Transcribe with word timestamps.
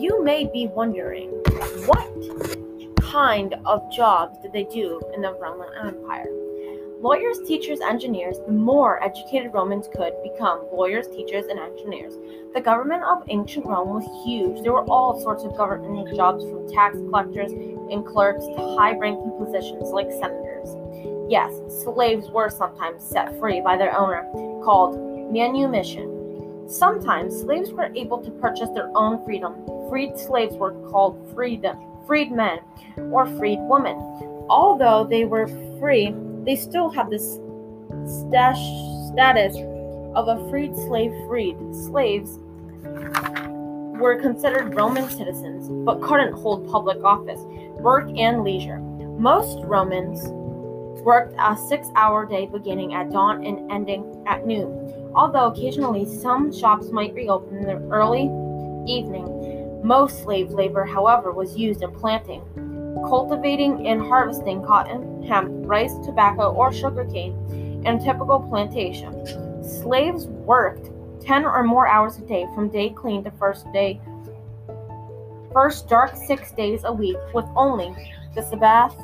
You 0.00 0.24
may 0.24 0.46
be 0.50 0.66
wondering, 0.66 1.28
what 1.84 3.02
kind 3.02 3.54
of 3.66 3.92
jobs 3.92 4.38
did 4.38 4.50
they 4.50 4.64
do 4.64 4.98
in 5.14 5.20
the 5.20 5.34
Roman 5.34 5.68
Empire? 5.76 6.24
Lawyers, 7.00 7.38
teachers, 7.46 7.82
engineers, 7.82 8.38
the 8.46 8.52
more 8.52 9.04
educated 9.04 9.52
Romans 9.52 9.90
could 9.94 10.14
become 10.22 10.66
lawyers, 10.72 11.06
teachers, 11.08 11.44
and 11.50 11.58
engineers. 11.58 12.14
The 12.54 12.62
government 12.62 13.02
of 13.02 13.24
ancient 13.28 13.66
Rome 13.66 13.90
was 13.90 14.08
huge. 14.24 14.62
There 14.62 14.72
were 14.72 14.88
all 14.88 15.20
sorts 15.20 15.44
of 15.44 15.54
government 15.54 16.16
jobs 16.16 16.44
from 16.44 16.66
tax 16.70 16.96
collectors 16.96 17.52
and 17.52 18.06
clerks 18.06 18.46
to 18.46 18.76
high 18.78 18.96
ranking 18.96 19.36
positions 19.38 19.90
like 19.90 20.10
senators. 20.12 20.70
Yes, 21.28 21.52
slaves 21.84 22.30
were 22.30 22.48
sometimes 22.48 23.04
set 23.04 23.38
free 23.38 23.60
by 23.60 23.76
their 23.76 23.94
owner, 23.94 24.22
called 24.64 24.96
manumission. 25.30 26.16
Sometimes 26.70 27.38
slaves 27.38 27.70
were 27.72 27.92
able 27.94 28.22
to 28.22 28.30
purchase 28.30 28.70
their 28.70 28.90
own 28.94 29.22
freedom. 29.26 29.54
Freed 29.90 30.16
slaves 30.18 30.54
were 30.54 30.72
called 30.88 31.30
freedom, 31.34 31.76
freedmen 32.06 32.60
or 33.10 33.26
freed 33.26 33.58
women. 33.62 33.96
Although 34.48 35.04
they 35.04 35.24
were 35.24 35.48
free, 35.78 36.14
they 36.44 36.56
still 36.56 36.88
had 36.90 37.10
this 37.10 37.38
stash, 38.06 38.60
status 39.12 39.56
of 40.14 40.28
a 40.28 40.48
freed 40.48 40.76
slave 40.76 41.12
freed. 41.28 41.56
Slaves 41.74 42.38
were 44.00 44.18
considered 44.20 44.74
Roman 44.74 45.08
citizens 45.10 45.68
but 45.84 46.00
couldn't 46.00 46.32
hold 46.32 46.70
public 46.70 47.02
office, 47.04 47.40
work, 47.80 48.08
and 48.16 48.44
leisure. 48.44 48.78
Most 48.78 49.58
Romans 49.64 50.20
worked 51.02 51.34
a 51.38 51.56
six 51.68 51.88
hour 51.96 52.26
day 52.26 52.46
beginning 52.46 52.94
at 52.94 53.10
dawn 53.10 53.44
and 53.44 53.70
ending 53.70 54.24
at 54.26 54.46
noon. 54.46 55.12
Although 55.14 55.46
occasionally 55.46 56.06
some 56.06 56.52
shops 56.52 56.90
might 56.90 57.14
reopen 57.14 57.58
in 57.58 57.64
the 57.64 57.76
early 57.90 58.30
evening, 58.86 59.59
most 59.82 60.22
slave 60.22 60.50
labor, 60.50 60.84
however, 60.84 61.32
was 61.32 61.56
used 61.56 61.82
in 61.82 61.90
planting, 61.92 62.42
cultivating, 63.06 63.86
and 63.86 64.00
harvesting 64.00 64.62
cotton, 64.62 65.22
hemp, 65.22 65.50
rice, 65.66 65.94
tobacco, 66.04 66.52
or 66.52 66.72
sugarcane 66.72 67.34
in 67.86 67.98
typical 67.98 68.40
plantation. 68.40 69.26
Slaves 69.62 70.26
worked 70.26 70.90
10 71.22 71.44
or 71.44 71.62
more 71.62 71.86
hours 71.86 72.18
a 72.18 72.22
day 72.22 72.46
from 72.54 72.68
day 72.68 72.90
clean 72.90 73.22
to 73.24 73.30
first 73.32 73.70
day 73.72 74.00
first 75.52 75.88
dark 75.88 76.14
6 76.14 76.52
days 76.52 76.82
a 76.84 76.92
week 76.92 77.16
with 77.34 77.44
only 77.56 77.94
the 78.34 78.42
Sabbath 78.42 78.94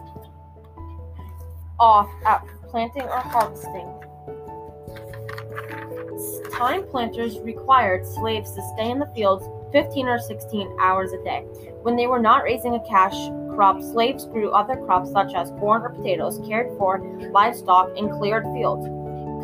off 1.79 2.09
at 2.25 2.47
planting 2.69 3.03
or 3.03 3.19
harvesting. 3.19 3.93
Time 6.53 6.85
planters 6.85 7.39
required 7.41 8.07
slaves 8.07 8.53
to 8.53 8.63
stay 8.75 8.91
in 8.91 8.99
the 8.99 9.07
fields 9.15 9.45
15 9.73 10.07
or 10.07 10.19
16 10.19 10.77
hours 10.81 11.13
a 11.13 11.23
day. 11.23 11.41
When 11.83 11.97
they 11.97 12.07
were 12.07 12.21
not 12.21 12.43
raising 12.43 12.75
a 12.75 12.87
cash 12.87 13.15
crop, 13.55 13.83
slaves 13.83 14.27
grew 14.27 14.51
other 14.51 14.77
crops 14.77 15.11
such 15.11 15.35
as 15.35 15.51
corn 15.59 15.83
or 15.83 15.91
potatoes, 15.91 16.41
cared 16.47 16.77
for 16.79 16.99
livestock, 17.33 17.91
and 17.97 18.11
cleared 18.11 18.45
fields. 18.55 18.87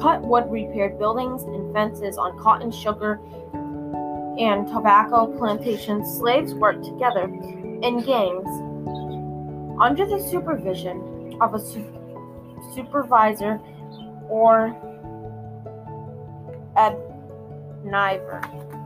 Cut 0.02 0.22
wood, 0.22 0.50
repaired 0.50 0.98
buildings 0.98 1.42
and 1.44 1.72
fences 1.72 2.18
on 2.18 2.38
cotton, 2.38 2.70
sugar, 2.70 3.20
and 4.38 4.66
tobacco 4.66 5.26
plantations. 5.38 6.18
Slaves 6.18 6.54
worked 6.54 6.84
together 6.84 7.24
in 7.24 8.02
gangs 8.04 8.48
under 9.80 10.06
the 10.06 10.18
supervision 10.18 11.36
of 11.40 11.54
a 11.54 11.60
su- 11.60 11.84
supervisor 12.74 13.60
or 14.28 14.76
a 16.76 16.96
adniver. 17.84 18.81